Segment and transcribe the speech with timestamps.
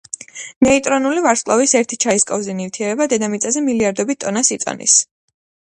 [0.67, 4.99] ნეიტრონული ვარსკვლავის ერთი ჩაის კოვზი ნივთიერება დედამიწაზე მილიარდობით ტონას იწონის.